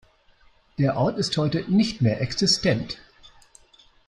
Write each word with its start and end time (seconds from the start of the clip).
Der 0.79 0.97
Ort 0.97 1.19
ist 1.19 1.37
heute 1.37 1.63
nicht 1.71 2.01
mehr 2.01 2.21
existent. 2.21 2.97